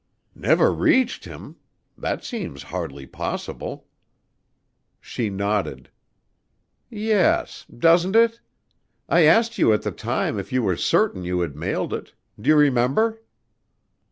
[0.33, 1.57] "Never reached him?
[1.95, 3.85] That seems hardly possible."
[4.99, 5.91] She nodded.
[6.89, 8.39] "Yes; doesn't it?
[9.07, 12.15] I asked you at the time if you were certain you had mailed it.
[12.39, 13.21] Do you remember?"